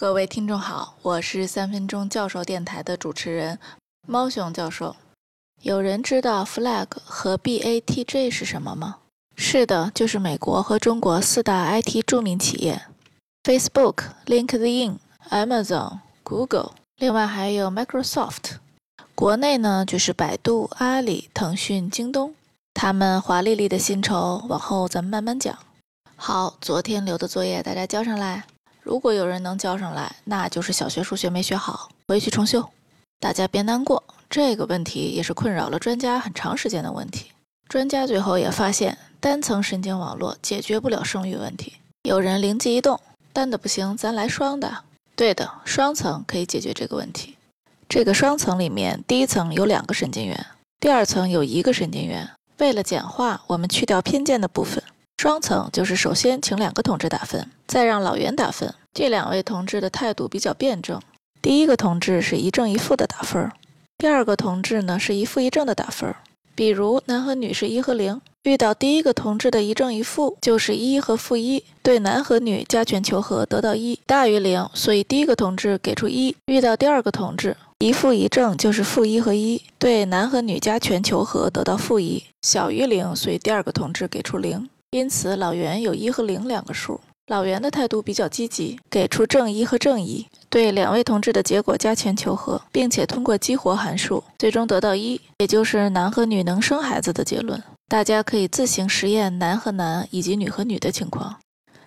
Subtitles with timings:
[0.00, 3.58] 各位听众好，我是三分钟教授电台的主持人
[4.06, 4.94] 猫熊教授。
[5.60, 8.98] 有人知道 Flag 和 BATJ 是什么吗？
[9.34, 12.80] 是的，就是美国和中国四大 IT 著名企业
[13.42, 14.98] ：Facebook、LinkedIn、
[15.30, 18.58] Amazon、Google，另外还有 Microsoft。
[19.16, 22.36] 国内呢，就是百度、阿里、腾讯、京东。
[22.72, 25.58] 他们华丽丽的薪酬，往后咱们慢慢讲。
[26.14, 28.44] 好，昨天留的作业大家交上来。
[28.88, 32.66] 如果有人能交上来，那就是小学数学没学好，回去重修。
[33.20, 37.26] 大家别难过，这个问题也是困扰了专家很长时间的问题。
[37.68, 41.74] 专家最后也发现，单层神经网络解决不了生育问题。
[42.04, 42.98] 有人灵机一动，
[43.34, 44.84] 单的不行，咱来双的。
[45.14, 47.36] 对的，双层可以解决这个问题。
[47.90, 50.46] 这个双层里面，第一层有两个神经元，
[50.80, 52.26] 第二层有一个神经元。
[52.56, 54.82] 为了简化，我们去掉偏见的部分。
[55.18, 58.72] 双层就是首先请两个同志打分，再让老袁打分。
[58.94, 61.02] 这两位同志的态度比较辩证。
[61.42, 63.50] 第一个同志是一正一负的打分，
[63.98, 66.14] 第二个同志呢是一负一正的打分。
[66.54, 76.36] 比如男和女是一和零，遇到第一个同志的一正一负，就是一和负一，对男和女加权求和得到一大于零，所以第一个同志给出一。
[76.46, 84.68] 遇到第二个同志一负一正，就是负一和一，对男和女加权求和得到负一小于零，所以第二个同志给出零。
[84.90, 86.98] 因此，老袁有一和零两个数。
[87.26, 97.62] 老袁的态度比较积极，给出正一和正一，对两位同志的结果加权求和，并且通过激活函数，最终得到一，也就是男和女能生孩子的结论。
[97.86, 101.36] 大家可以自行实验男和男以及女和女的情况。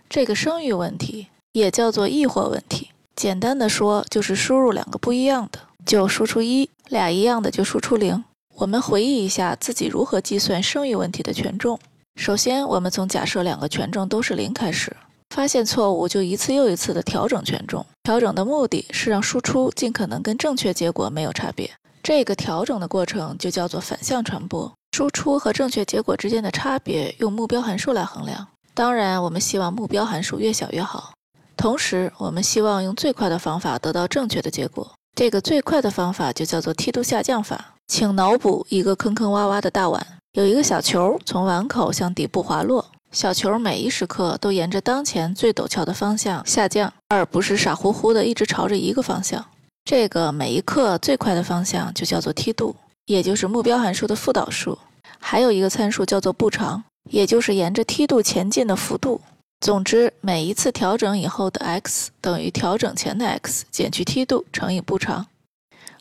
[0.07, 2.89] 这个生育问题也叫做异或问题。
[3.16, 8.23] 简单的说，就是输入两个不一样的，就输出一；俩一样的就输出零。
[8.57, 11.79] 我们回忆一下自己如何计算生育问题的权重。
[12.16, 14.95] 首先，我们从假设两个权重都是零开始，
[15.30, 17.86] 发现错误就一次又一次的调整权重。
[18.03, 21.72] 调整的目的是让输出尽可能跟正确结果没有差别。
[22.03, 24.72] 这个调整的过程就叫做反向传播。
[24.95, 28.47] 输出和正确结果之间的差别用目标函数来衡量。
[28.74, 31.14] 当然，我们希望目标函数越小越好。
[31.56, 34.91] 同时，我们希望用最快的方法得到正确的结果。
[35.16, 37.75] 这个最快的方法就叫做梯度下降法。
[37.88, 40.06] 请脑补一个坑坑洼洼的大碗。
[40.34, 49.46] 有一个小球从碗口向底部滑落，小球每一时刻都沿着当前最陡峭的方向下降，而不是傻乎乎的一直朝着一个方向。
[49.84, 52.74] 这个每一刻最快的方向就叫做梯度，
[53.08, 54.78] 也就是目标函数的负导数。
[55.20, 59.20] 还有一个参数叫做步长，也就是沿着梯度前进的幅度。
[59.59, 65.28] 总之，每一次调整以后的 x 等于调整前的 x 减去梯度乘以步长。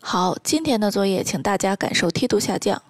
[0.00, 2.80] 好，今天的作业，请大家感受梯度下降。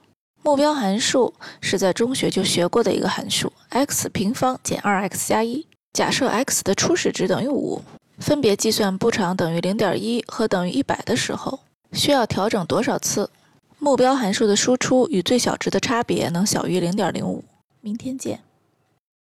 [0.43, 5.67] 目标函数是在中学就学过的一个函数，x 平方减 2x 加一。
[5.93, 7.83] 假设 x 的初始值等于五，
[8.19, 11.61] 分别计算步长等于零点一和等于一百的时候，
[11.93, 13.29] 需要调整多少次？
[13.79, 17.45] 目标函数的输出与最小值的差别能小于零点零五。
[17.81, 18.41] 明天见。